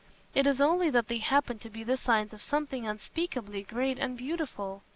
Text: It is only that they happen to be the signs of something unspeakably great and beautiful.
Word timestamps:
It 0.33 0.47
is 0.47 0.59
only 0.59 0.89
that 0.89 1.09
they 1.09 1.19
happen 1.19 1.59
to 1.59 1.69
be 1.69 1.83
the 1.83 1.95
signs 1.95 2.33
of 2.33 2.41
something 2.41 2.87
unspeakably 2.87 3.61
great 3.61 3.99
and 3.99 4.17
beautiful. 4.17 4.81